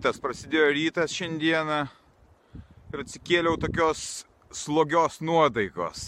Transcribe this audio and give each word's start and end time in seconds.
Rytas, 0.00 0.16
prasidėjo 0.16 0.68
rytas 0.72 1.12
šiandieną 1.12 1.78
ir 2.88 3.00
atsikėliau 3.02 3.58
tokios 3.60 4.22
slogios 4.48 5.18
nuotaikos. 5.20 6.06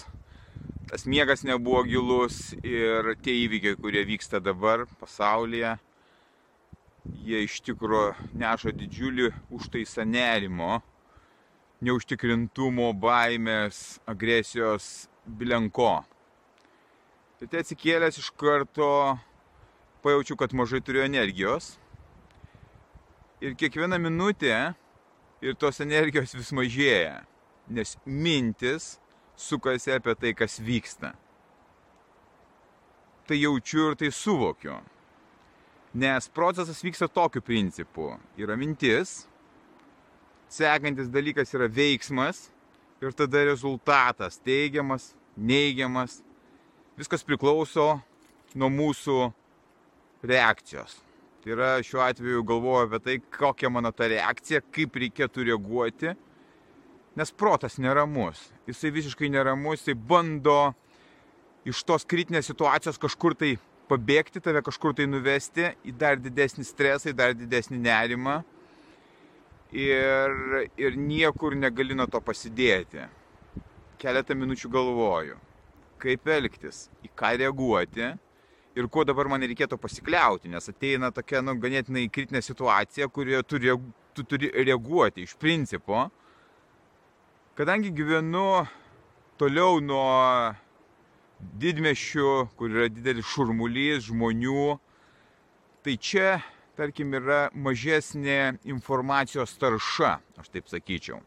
Tas 0.88 1.04
miegas 1.04 1.42
nebuvo 1.44 1.82
gilus 1.84 2.38
ir 2.64 3.10
tie 3.20 3.34
įvykiai, 3.42 3.76
kurie 3.76 4.06
vyksta 4.08 4.40
dabar 4.40 4.86
pasaulyje, 4.96 5.74
jie 7.26 7.42
iš 7.44 7.58
tikrųjų 7.68 8.30
neša 8.40 8.72
didžiulį 8.78 9.28
užtaisą 9.58 10.08
nerimo, 10.08 10.80
neužtikrintumo, 11.84 12.88
baimės, 12.96 14.00
agresijos, 14.08 14.88
bilenko. 15.26 15.98
Tai 17.44 17.60
atsikėlęs 17.60 18.24
iš 18.24 18.32
karto 18.40 18.90
pajaučiu, 20.00 20.40
kad 20.40 20.56
mažai 20.56 20.80
turiu 20.80 21.04
energijos 21.04 21.74
ir 23.42 23.56
kiekviena 23.58 23.98
minutė 23.98 24.54
ir 25.42 25.58
tos 25.58 25.82
energijos 25.82 26.34
vis 26.36 26.52
mažėja, 26.54 27.22
nes 27.66 27.96
mintis 28.06 28.96
sukasi 29.38 29.96
apie 29.96 30.14
tai, 30.18 30.32
kas 30.38 30.60
vyksta. 30.62 31.12
Tai 33.26 33.38
jaučiu 33.38 33.90
ir 33.90 33.98
tai 33.98 34.10
suvokiu. 34.14 34.78
Nes 35.92 36.28
procesas 36.32 36.80
vyksta 36.82 37.08
tokiu 37.10 37.42
principu. 37.44 38.14
Yra 38.40 38.56
mintis, 38.56 39.26
sekantis 40.48 41.10
dalykas 41.12 41.52
yra 41.56 41.68
veiksmas 41.68 42.46
ir 43.02 43.12
tada 43.16 43.44
rezultatas 43.50 44.38
teigiamas, 44.40 45.12
neigiamas. 45.36 46.20
Viskas 46.96 47.24
priklauso 47.26 47.96
nuo 48.54 48.68
mūsų 48.72 49.32
reakcijos. 50.28 51.00
Tai 51.42 51.50
yra 51.56 51.70
šiuo 51.82 52.04
atveju 52.04 52.44
galvoju 52.46 52.86
apie 52.86 52.98
tai, 53.02 53.16
kokia 53.34 53.70
mano 53.70 53.90
ta 53.90 54.06
reakcija, 54.06 54.60
kaip 54.70 54.94
reikėtų 54.94 55.48
reaguoti. 55.48 56.12
Nes 57.18 57.34
protas 57.34 57.80
neramus. 57.82 58.44
Jisai 58.70 58.92
visiškai 58.94 59.30
neramus, 59.32 59.82
jisai 59.82 59.96
bando 59.98 60.72
iš 61.66 61.82
tos 61.88 62.06
kritinės 62.08 62.46
situacijos 62.46 63.00
kažkur 63.02 63.34
tai 63.38 63.56
pabėgti, 63.90 64.40
tave 64.40 64.62
kažkur 64.64 64.94
tai 64.96 65.08
nuvesti 65.10 65.72
į 65.82 65.96
dar 65.98 66.22
didesnį 66.22 66.64
stresą, 66.64 67.10
į 67.10 67.18
dar 67.18 67.34
didesnį 67.36 67.82
nerimą. 67.90 68.38
Ir, 69.72 70.32
ir 70.78 70.98
niekur 71.00 71.56
negali 71.58 71.96
nuo 71.98 72.06
to 72.06 72.22
pasidėti. 72.22 73.08
Keletą 73.98 74.36
minučių 74.38 74.70
galvoju, 74.70 75.38
kaip 76.02 76.28
elgtis, 76.38 76.86
į 77.02 77.10
ką 77.18 77.34
reaguoti 77.42 78.12
ir 78.76 78.88
kuo 78.88 79.04
dabar 79.04 79.28
man 79.30 79.44
reikėtų 79.44 79.76
pasikliauti, 79.80 80.50
nes 80.52 80.68
ateina 80.70 81.12
tokia, 81.14 81.42
nu, 81.44 81.54
ganėtinai 81.60 82.08
kritinė 82.12 82.42
situacija, 82.44 83.08
kurioje 83.12 83.42
tu, 83.48 83.60
tu 84.16 84.24
turi 84.28 84.52
reaguoti 84.52 85.26
iš 85.26 85.36
principo. 85.40 86.06
Kadangi 87.58 87.92
gyvenu 87.92 88.64
toliau 89.40 89.80
nuo 89.84 90.54
didmešių, 91.60 92.30
kur 92.56 92.72
yra 92.72 92.88
didelis 92.88 93.28
šurmulys 93.28 94.06
žmonių, 94.08 94.78
tai 95.84 95.98
čia, 95.98 96.38
tarkim, 96.78 97.12
yra 97.18 97.50
mažesnė 97.52 98.56
informacijos 98.72 99.52
tarša, 99.60 100.16
aš 100.40 100.52
taip 100.54 100.70
sakyčiau. 100.70 101.20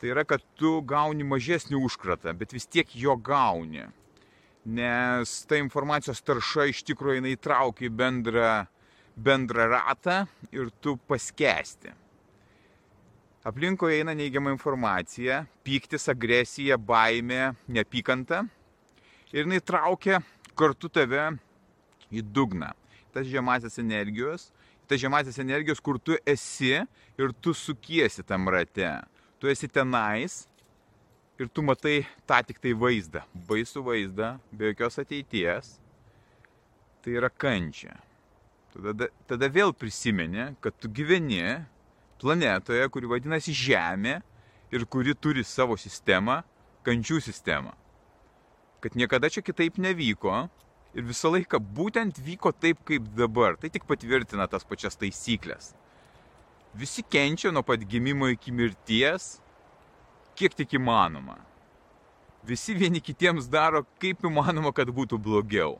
Tai 0.00 0.10
yra, 0.10 0.24
kad 0.26 0.42
tu 0.58 0.80
gauni 0.86 1.26
mažesnį 1.26 1.76
užkratą, 1.84 2.32
bet 2.38 2.54
vis 2.54 2.64
tiek 2.66 2.88
jo 2.98 3.14
gauni 3.18 3.84
nes 4.64 5.32
ta 5.48 5.58
informacijos 5.58 6.22
tarša 6.22 6.68
iš 6.70 6.82
tikrųjų 6.86 7.18
jinai 7.20 7.34
traukia 7.40 7.88
į 7.88 7.94
bendrą, 7.98 8.52
bendrą 9.16 9.66
ratą 9.72 10.22
ir 10.54 10.70
tu 10.80 10.96
paskesti. 11.08 11.92
Aplinkoje 13.42 13.98
eina 13.98 14.14
neigiama 14.14 14.52
informacija, 14.54 15.40
pyktis, 15.66 16.06
agresija, 16.12 16.78
baimė, 16.78 17.56
neapykanta 17.66 18.44
ir 19.32 19.42
jinai 19.42 19.58
traukia 19.58 20.20
kartu 20.54 20.86
tave 20.92 21.32
į 22.12 22.22
dugną. 22.22 22.70
Tas 23.12 23.26
žemasias 23.26 23.80
energijos, 23.82 24.52
tas 24.86 25.00
žemasias 25.02 25.40
energijos, 25.42 25.82
kur 25.82 25.98
tu 25.98 26.14
esi 26.24 26.76
ir 27.18 27.34
tu 27.42 27.52
sukiesi 27.52 28.22
tam 28.22 28.46
rate. 28.48 28.94
Tu 29.42 29.50
esi 29.50 29.66
tenais 29.66 30.44
ir 31.42 31.50
tu 31.50 31.62
matai 31.66 32.04
tą 32.28 32.38
tik 32.46 32.60
tai 32.62 32.72
vaizdą, 32.78 33.24
baisų 33.48 33.82
vaizdą, 33.86 34.36
be 34.54 34.70
jokios 34.70 35.00
ateities, 35.02 35.74
tai 37.02 37.18
yra 37.18 37.30
kančia. 37.30 37.96
Tada, 38.72 39.10
tada 39.28 39.48
vėl 39.52 39.74
prisimeni, 39.76 40.52
kad 40.64 40.76
tu 40.80 40.88
gyveni 40.88 41.42
planetoje, 42.22 42.86
kuri 42.94 43.10
vadinasi 43.10 43.52
Žemė 43.52 44.20
ir 44.72 44.86
kuri 44.88 45.16
turi 45.18 45.44
savo 45.44 45.76
sistemą, 45.76 46.40
kančių 46.86 47.20
sistemą. 47.20 47.74
Kad 48.82 48.96
niekada 48.98 49.28
čia 49.30 49.42
kitaip 49.44 49.76
nevyko 49.82 50.46
ir 50.96 51.06
visą 51.06 51.34
laiką 51.34 51.60
būtent 51.60 52.18
vyko 52.22 52.54
taip, 52.54 52.80
kaip 52.88 53.04
dabar. 53.18 53.58
Tai 53.60 53.70
tik 53.70 53.84
patvirtina 53.88 54.48
tas 54.50 54.64
pačias 54.66 54.96
taisyklės. 54.98 55.74
Visi 56.72 57.04
kenčia 57.04 57.52
nuo 57.52 57.60
pat 57.66 57.84
gimimo 57.84 58.30
iki 58.32 58.54
mirties 58.54 59.41
kiek 60.38 60.54
tik 60.56 60.76
įmanoma. 60.78 61.38
Visi 62.46 62.74
vieni 62.74 63.00
kitiems 63.04 63.46
daro 63.50 63.84
kaip 64.02 64.24
įmanoma, 64.26 64.72
kad 64.74 64.90
būtų 64.90 65.18
blogiau. 65.22 65.76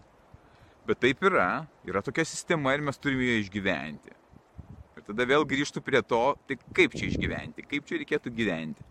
Bet 0.87 1.01
taip 1.03 1.23
yra, 1.27 1.65
yra 1.87 2.03
tokia 2.03 2.25
sistema 2.27 2.75
ir 2.75 2.83
mes 2.83 2.99
turime 2.99 3.27
ją 3.27 3.39
išgyventi. 3.43 4.15
Ir 4.97 5.05
tada 5.07 5.27
vėl 5.27 5.47
grįžtų 5.49 5.83
prie 5.83 6.03
to, 6.07 6.23
tai 6.47 6.59
kaip 6.75 6.95
čia 6.99 7.09
išgyventi, 7.11 7.67
kaip 7.67 7.87
čia 7.87 8.01
reikėtų 8.01 8.33
gyventi. 8.35 8.87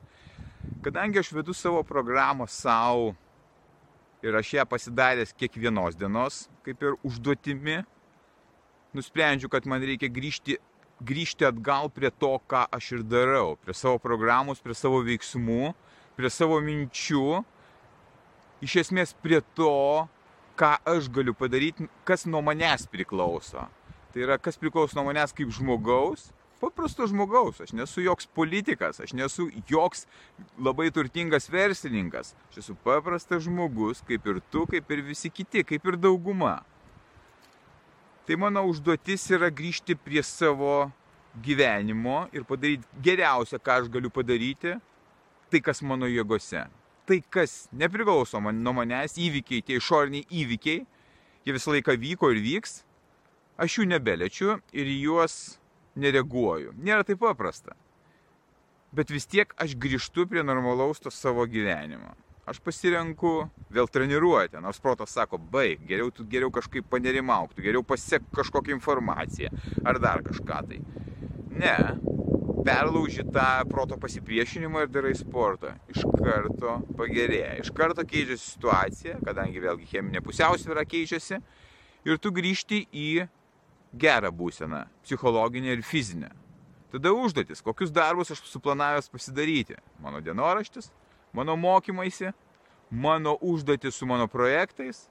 Kadangi 0.84 1.20
aš 1.22 1.32
vedu 1.36 1.56
savo 1.56 1.84
programą 1.88 2.48
savo 2.50 3.12
ir 4.24 4.36
aš 4.38 4.54
ją 4.56 4.66
pasidaręs 4.70 5.34
kiekvienos 5.38 5.98
dienos, 5.98 6.46
kaip 6.66 6.84
ir 6.84 6.98
užduotimi, 7.08 7.82
nusprendžiu, 8.96 9.50
kad 9.52 9.68
man 9.70 9.84
reikia 9.84 10.12
grįžti 10.12 10.58
grįžti 11.02 11.48
atgal 11.48 11.90
prie 11.94 12.12
to, 12.12 12.36
ką 12.50 12.66
aš 12.72 12.92
ir 12.98 13.04
darau, 13.08 13.56
prie 13.64 13.76
savo 13.78 14.00
programos, 14.02 14.62
prie 14.64 14.76
savo 14.78 15.02
veiksmų, 15.06 15.74
prie 16.18 16.32
savo 16.32 16.60
minčių, 16.64 17.42
iš 18.62 18.78
esmės 18.86 19.16
prie 19.24 19.42
to, 19.58 20.08
ką 20.60 20.76
aš 20.86 21.10
galiu 21.14 21.34
padaryti, 21.38 21.90
kas 22.06 22.28
nuo 22.30 22.44
manęs 22.46 22.86
priklauso. 22.92 23.66
Tai 24.12 24.22
yra, 24.22 24.38
kas 24.38 24.60
priklauso 24.62 25.00
nuo 25.00 25.08
manęs 25.08 25.34
kaip 25.34 25.50
žmogaus, 25.56 26.30
paprasto 26.62 27.08
žmogaus. 27.10 27.62
Aš 27.64 27.74
nesu 27.74 28.04
joks 28.06 28.28
politikas, 28.36 29.02
aš 29.02 29.16
nesu 29.18 29.48
joks 29.70 30.06
labai 30.60 30.92
turtingas 30.94 31.50
verslininkas. 31.52 32.36
Aš 32.52 32.62
esu 32.66 32.78
paprastas 32.86 33.48
žmogus, 33.48 34.04
kaip 34.08 34.28
ir 34.30 34.42
tu, 34.54 34.68
kaip 34.70 34.94
ir 34.94 35.06
visi 35.08 35.34
kiti, 35.34 35.66
kaip 35.66 35.90
ir 35.90 35.98
dauguma. 35.98 36.60
Tai 38.32 38.38
mano 38.40 38.62
užduotis 38.64 39.26
yra 39.36 39.50
grįžti 39.52 39.92
prie 40.00 40.22
savo 40.24 40.86
gyvenimo 41.44 42.30
ir 42.32 42.46
padaryti 42.48 42.88
geriausia, 43.04 43.60
ką 43.60 43.82
aš 43.82 43.90
galiu 43.92 44.08
padaryti, 44.08 44.72
tai 45.52 45.60
kas 45.60 45.84
mano 45.84 46.08
jėgose. 46.08 46.62
Tai 47.12 47.18
kas 47.36 47.58
nepriklauso 47.76 48.40
man, 48.40 48.64
nuo 48.64 48.72
manęs, 48.78 49.18
įvykiai, 49.20 49.66
tie 49.68 49.82
išoriniai 49.82 50.24
įvykiai, 50.46 50.86
jie 51.44 51.58
visą 51.58 51.76
laiką 51.76 51.98
vyko 52.06 52.32
ir 52.32 52.40
vyks, 52.48 52.80
aš 53.60 53.82
jų 53.82 53.90
nebelečiu 53.98 54.62
ir 54.72 54.96
juos 54.96 55.38
nereaguoju. 56.00 56.72
Nėra 56.80 57.04
taip 57.04 57.20
paprasta. 57.28 57.76
Bet 58.96 59.12
vis 59.12 59.28
tiek 59.28 59.52
aš 59.60 59.76
grįžtu 59.76 60.24
prie 60.32 60.48
normalaus 60.48 61.04
to 61.04 61.12
savo 61.12 61.44
gyvenimo 61.52 62.16
aš 62.50 62.60
pasirenku 62.64 63.34
vėl 63.72 63.90
treniruotę, 63.92 64.62
nors 64.64 64.80
protas 64.82 65.14
sako, 65.16 65.38
baig, 65.38 65.84
geriau 65.88 66.12
tu 66.14 66.26
geriau 66.30 66.52
kažkaip 66.54 66.88
panerimauk, 66.90 67.54
tu 67.56 67.66
geriau 67.66 67.84
pasiek 67.86 68.26
kažkokią 68.36 68.76
informaciją 68.78 69.52
ar 69.86 70.00
dar 70.02 70.24
kažką 70.26 70.62
tai. 70.70 70.82
Ne, 71.52 71.76
perlauži 72.66 73.26
tą 73.34 73.48
proto 73.70 73.98
pasipriešinimą 74.02 74.86
ir 74.86 74.92
darai 74.94 75.14
sportą. 75.18 75.76
Iš 75.92 76.06
karto 76.18 76.78
pagerėja, 76.98 77.58
iš 77.62 77.72
karto 77.76 78.06
keičiasi 78.08 78.56
situacija, 78.56 79.20
kadangi 79.26 79.62
vėlgi 79.64 79.90
cheminė 79.92 80.24
pusiausvėra 80.26 80.86
keičiasi 80.90 81.42
ir 82.08 82.22
tu 82.22 82.34
grįžti 82.34 82.86
į 82.92 83.10
gerą 83.94 84.32
būseną, 84.34 84.86
psichologinę 85.06 85.76
ir 85.76 85.84
fizinę. 85.86 86.32
Tada 86.92 87.14
užduotis, 87.16 87.62
kokius 87.64 87.92
darbus 87.96 88.34
aš 88.34 88.44
suplanavęs 88.52 89.08
pasidaryti. 89.12 89.78
Mano 90.04 90.20
dienoraštis, 90.24 90.90
mano 91.34 91.56
mokymaisi, 91.58 92.32
mano 92.92 93.38
užduotis 93.42 93.96
su 93.96 94.06
mano 94.06 94.28
projektais 94.28 95.08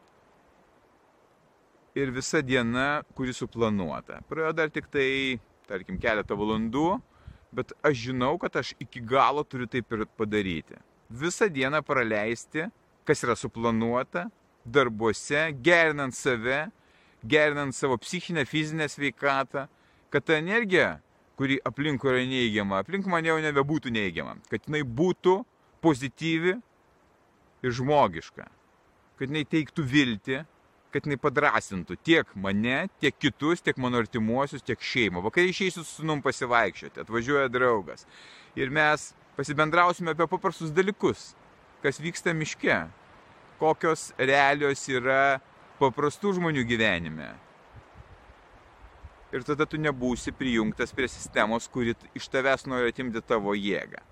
ir 1.94 2.10
visa 2.10 2.42
diena, 2.42 3.02
kuri 3.16 3.34
suplanuota. 3.34 4.20
Praėjo 4.30 4.52
dar 4.54 4.70
tik 4.70 4.86
tai, 4.92 5.40
tarkim, 5.68 5.98
keletą 6.00 6.36
valandų, 6.38 7.00
bet 7.54 7.72
aš 7.82 7.96
žinau, 8.06 8.36
kad 8.38 8.60
aš 8.60 8.74
iki 8.78 9.02
galo 9.02 9.42
turiu 9.44 9.66
taip 9.70 9.90
ir 9.96 10.06
padaryti. 10.18 10.78
Visą 11.10 11.48
dieną 11.50 11.82
praleisti, 11.82 12.68
kas 13.04 13.24
yra 13.26 13.34
suplanuota, 13.34 14.28
darbuose, 14.64 15.48
gerinant 15.64 16.14
save, 16.14 16.68
gerinant 17.26 17.74
savo 17.74 17.98
psichinę, 17.98 18.44
fizinę 18.46 18.86
sveikatą, 18.88 19.66
kad 20.10 20.24
ta 20.24 20.38
energija, 20.38 21.00
kuri 21.36 21.58
aplinkui 21.64 22.12
yra 22.12 22.22
neigiama, 22.28 22.82
aplink 22.84 23.08
mane 23.08 23.30
jau 23.30 23.38
nebebūtų 23.42 23.90
neigiama, 23.94 24.36
kad 24.52 24.68
jinai 24.68 24.84
būtų 24.84 25.40
pozityvi 25.82 26.56
ir 27.64 27.76
žmogiška, 27.76 28.46
kad 29.18 29.28
jinai 29.28 29.44
teiktų 29.48 29.84
viltį, 29.84 30.40
kad 30.90 31.06
jinai 31.06 31.18
padrasintų 31.22 31.96
tiek 32.06 32.30
mane, 32.34 32.88
tiek 33.02 33.16
kitus, 33.20 33.62
tiek 33.62 33.78
mano 33.80 34.00
artimuosius, 34.02 34.64
tiek 34.66 34.80
šeimą. 34.82 35.22
Vakariai 35.26 35.54
išeisiu 35.54 35.84
su 35.84 36.00
sunum 36.00 36.22
pasivaikščioti, 36.24 37.02
atvažiuoja 37.04 37.50
draugas. 37.52 38.06
Ir 38.58 38.72
mes 38.74 39.10
pasibendrausime 39.38 40.14
apie 40.14 40.26
paprastus 40.30 40.72
dalykus, 40.74 41.30
kas 41.84 42.00
vyksta 42.02 42.34
miške, 42.36 42.82
kokios 43.60 44.10
realios 44.18 44.82
yra 44.90 45.38
paprastų 45.80 46.34
žmonių 46.40 46.66
gyvenime. 46.68 47.30
Ir 49.30 49.44
tada 49.46 49.62
tu 49.70 49.78
nebūsi 49.78 50.32
prijungtas 50.34 50.90
prie 50.96 51.06
sistemos, 51.06 51.68
kuri 51.70 51.94
iš 52.18 52.26
tavęs 52.32 52.66
nori 52.66 52.90
atimti 52.90 53.22
tavo 53.22 53.54
jėgą. 53.54 54.02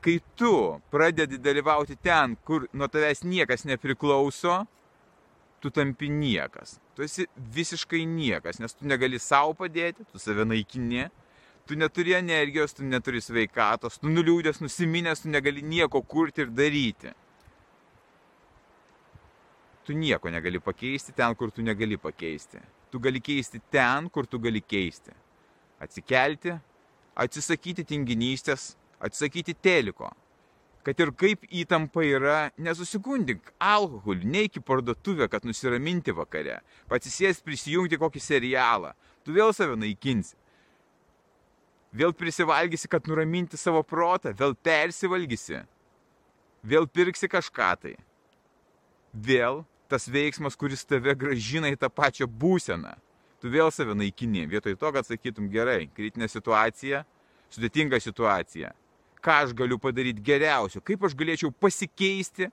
Kai 0.00 0.20
tu 0.38 0.78
pradedi 0.92 1.40
dalyvauti 1.42 1.96
ten, 2.02 2.36
kur 2.46 2.68
nuo 2.72 2.86
tavęs 2.86 3.24
niekas 3.26 3.64
nepriklauso, 3.66 4.60
tu 5.60 5.70
tampi 5.70 6.08
niekas. 6.08 6.78
Tu 6.94 7.02
esi 7.02 7.26
visiškai 7.54 8.04
niekas, 8.06 8.60
nes 8.62 8.74
tu 8.74 8.86
negali 8.86 9.18
savo 9.18 9.56
padėti, 9.58 10.06
tu 10.12 10.22
save 10.22 10.46
naikini, 10.46 11.08
tu 11.66 11.76
neturi 11.78 12.14
energijos, 12.18 12.76
tu 12.78 12.86
neturi 12.86 13.20
sveikatos, 13.22 13.98
tu 13.98 14.10
nuliūdęs, 14.10 14.62
nusiminęs, 14.62 15.24
tu 15.24 15.32
negali 15.34 15.62
nieko 15.66 16.02
kurti 16.02 16.46
ir 16.46 16.54
daryti. 16.54 17.12
Tu 19.84 19.96
nieko 19.98 20.30
negali 20.30 20.60
pakeisti 20.60 21.14
ten, 21.16 21.34
kur 21.34 21.50
tu 21.50 21.64
negali 21.64 21.98
pakeisti. 21.98 22.60
Tu 22.92 23.00
gali 23.02 23.20
keisti 23.24 23.60
ten, 23.72 24.08
kur 24.12 24.26
tu 24.26 24.38
gali 24.38 24.60
keisti. 24.60 25.14
Atsikelti, 25.82 26.54
atsisakyti 27.18 27.84
tinginystės, 27.88 28.74
atsisakyti 29.00 29.54
teliko, 29.54 30.10
kad 30.88 31.00
ir 31.02 31.10
kaip 31.20 31.42
įtampa 31.52 32.00
yra, 32.06 32.36
nesusigundink 32.56 33.50
alkoholį, 33.60 34.28
neik 34.32 34.58
į 34.60 34.64
parduotuvę, 34.64 35.28
kad 35.28 35.44
nusiraminti 35.44 36.14
vakare, 36.16 36.62
patsisės 36.88 37.42
prisijungti 37.44 37.98
kokį 38.00 38.22
serialą, 38.24 38.94
tu 39.20 39.34
vėl 39.36 39.52
save 39.56 39.76
naikinsi. 39.76 40.36
Vėl 41.98 42.12
prisivalgysi, 42.16 42.88
kad 42.88 43.06
nuraminti 43.08 43.60
savo 43.60 43.82
protą, 43.84 44.34
vėl 44.36 44.52
persivalgysi, 44.64 45.62
vėl 46.64 46.88
pirksi 46.88 47.28
kažką 47.32 47.68
tai. 47.82 47.94
Vėl 49.12 49.62
tas 49.88 50.04
veiksmas, 50.08 50.56
kuris 50.56 50.84
tave 50.84 51.12
gražina 51.16 51.68
į 51.72 51.78
tą 51.80 51.88
pačią 51.88 52.28
būseną. 52.28 52.92
Tu 53.40 53.52
vėl 53.52 53.68
save 53.72 53.94
naikini, 53.96 54.48
vietoj 54.50 54.76
to, 54.76 54.92
kad 54.92 55.06
sakytum 55.06 55.48
gerai, 55.52 55.86
kritinė 55.96 56.28
situacija, 56.28 57.04
sudėtinga 57.52 58.00
situacija 58.04 58.74
ką 59.22 59.42
aš 59.44 59.54
galiu 59.56 59.78
padaryti 59.82 60.22
geriausio, 60.24 60.82
kaip 60.84 61.04
aš 61.06 61.16
galėčiau 61.18 61.52
pasikeisti 61.52 62.48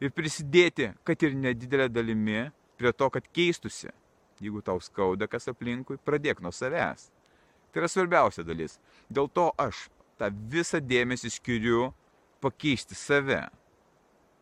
ir 0.00 0.12
prisidėti, 0.16 0.90
kad 1.04 1.22
ir 1.26 1.36
nedidelė 1.36 1.88
dalimi, 1.92 2.48
prie 2.80 2.92
to, 2.96 3.10
kad 3.12 3.26
keistusi. 3.36 3.92
Jeigu 4.40 4.62
tau 4.64 4.80
skauda 4.80 5.28
kas 5.28 5.50
aplinkui, 5.52 6.00
pradėk 6.00 6.40
nuo 6.40 6.52
savęs. 6.54 7.10
Tai 7.70 7.82
yra 7.82 7.90
svarbiausia 7.92 8.44
dalis. 8.46 8.78
Dėl 9.12 9.28
to 9.28 9.50
aš 9.60 9.88
tą 10.18 10.30
visą 10.52 10.80
dėmesį 10.80 11.30
skiriu 11.36 11.90
pakeisti 12.40 12.96
save. 12.96 13.42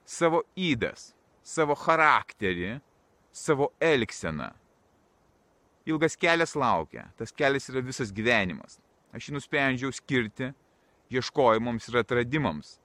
Savo 0.08 0.44
įdas, 0.56 1.12
savo 1.42 1.74
charakterį, 1.76 2.78
savo 3.34 3.72
elgseną. 3.82 4.52
Ilgas 5.88 6.16
kelias 6.20 6.54
laukia, 6.56 7.08
tas 7.18 7.32
kelias 7.32 7.68
yra 7.72 7.82
visas 7.84 8.12
gyvenimas. 8.14 8.78
Aš 9.12 9.28
jį 9.28 9.38
nusprendžiau 9.38 9.92
skirti 9.94 10.52
ieškojimams 11.12 11.88
ir 11.90 12.00
atradimams, 12.02 12.76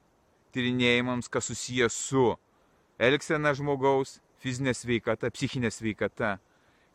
tyrinėjimams, 0.54 1.28
kas 1.28 1.50
susijęs 1.50 1.96
su 2.08 2.30
elgsena 2.98 3.52
žmogaus, 3.56 4.18
fizinė 4.42 4.74
sveikata, 4.76 5.30
psichinė 5.34 5.70
sveikata, 5.72 6.36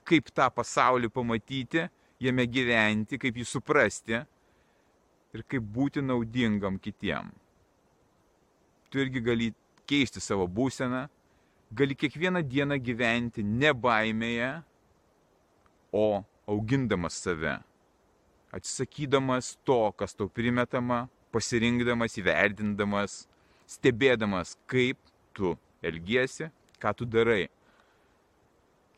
kaip 0.08 0.32
tą 0.34 0.50
pasaulį 0.54 1.10
pamatyti, 1.14 1.86
jame 2.20 2.46
gyventi, 2.50 3.20
kaip 3.22 3.38
jį 3.40 3.46
suprasti 3.48 4.18
ir 5.34 5.46
kaip 5.46 5.66
būti 5.76 6.02
naudingam 6.04 6.80
kitiem. 6.82 7.30
Tu 8.90 9.04
irgi 9.04 9.22
gali 9.22 9.52
keisti 9.90 10.22
savo 10.22 10.48
būseną, 10.50 11.06
gali 11.72 11.96
kiekvieną 11.96 12.42
dieną 12.46 12.80
gyventi 12.82 13.46
ne 13.46 13.74
baimėje, 13.74 14.50
o 15.94 16.24
augindamas 16.50 17.18
save, 17.18 17.60
atsisakydamas 18.54 19.56
to, 19.66 19.92
kas 19.98 20.14
tau 20.18 20.30
primetama, 20.30 21.08
pasirinkdamas, 21.34 22.18
įvertindamas, 22.20 23.24
stebėdamas, 23.70 24.56
kaip 24.70 25.00
tu 25.36 25.56
elgiesi, 25.86 26.50
ką 26.82 26.94
tu 26.98 27.08
darai. 27.08 27.48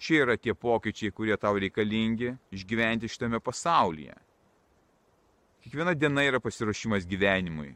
Čia 0.01 0.23
yra 0.25 0.37
tie 0.37 0.55
pokyčiai, 0.57 1.13
kurie 1.13 1.37
tau 1.37 1.59
reikalingi 1.61 2.33
išgyventi 2.55 3.09
šitame 3.11 3.41
pasaulyje. 3.43 4.15
Kiekviena 5.61 5.93
diena 5.93 6.23
yra 6.25 6.39
pasiruošimas 6.41 7.05
gyvenimui. 7.05 7.75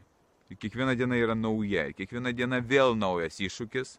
Ir 0.50 0.58
kiekviena 0.58 0.96
diena 0.98 1.18
yra 1.18 1.36
nauja. 1.38 1.86
Ir 1.86 1.94
kiekviena 1.94 2.32
diena 2.34 2.58
vėl 2.58 2.96
naujas 2.98 3.38
iššūkis. 3.38 3.94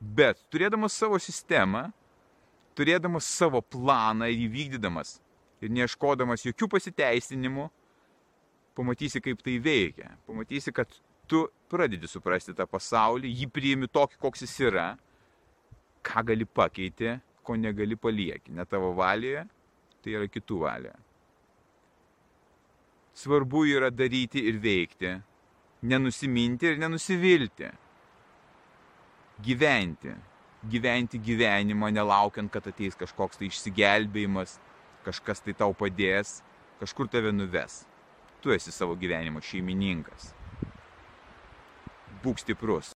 Bet 0.00 0.40
turėdamas 0.48 0.96
savo 0.96 1.18
sistemą, 1.20 1.90
turėdamas 2.78 3.28
savo 3.28 3.60
planą 3.60 4.30
ir 4.32 4.46
įvykdydamas 4.46 5.18
ir 5.60 5.72
neieškodamas 5.76 6.46
jokių 6.46 6.68
pasiteisinimų, 6.72 7.68
pamatysi, 8.74 9.20
kaip 9.20 9.42
tai 9.44 9.58
veikia. 9.62 10.14
Pamatysi, 10.26 10.72
kad 10.72 10.92
tu 11.30 11.44
pradedi 11.70 12.08
suprasti 12.10 12.54
tą 12.56 12.66
pasaulį, 12.70 13.30
jį 13.42 13.48
priimi 13.54 13.88
tokį, 13.90 14.18
koks 14.20 14.44
jis 14.46 14.56
yra, 14.66 14.86
ką 16.06 16.24
gali 16.30 16.46
pakeiti, 16.46 17.18
ko 17.46 17.56
negali 17.56 17.96
palieki. 17.96 18.54
Ne 18.56 18.66
tavo 18.68 18.92
valioje, 18.98 19.44
tai 20.02 20.16
yra 20.18 20.30
kitų 20.30 20.62
valioje. 20.64 20.98
Svarbu 23.20 23.66
yra 23.68 23.90
daryti 23.92 24.42
ir 24.48 24.58
veikti, 24.62 25.12
nenusiminti 25.82 26.70
ir 26.70 26.80
nenusivilti. 26.80 27.70
Gyventi. 29.44 30.16
Gyventi 30.70 31.16
gyvenimą, 31.24 31.88
nelaukiant, 31.96 32.50
kad 32.52 32.66
ateis 32.68 32.98
kažkoks 33.00 33.40
tai 33.40 33.48
išsigelbėjimas, 33.48 34.58
kažkas 35.06 35.40
tai 35.40 35.54
tau 35.56 35.72
padės, 35.72 36.40
kažkur 36.82 37.08
tave 37.08 37.32
nuves 37.32 37.80
tu 38.40 38.52
esi 38.52 38.72
savo 38.72 38.96
gyvenimo 38.96 39.42
šeimininkas. 39.44 40.32
Būk 42.24 42.40
stiprus. 42.42 42.94